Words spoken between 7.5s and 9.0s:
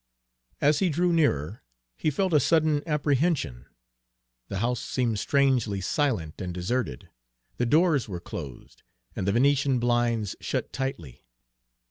The doors were closed,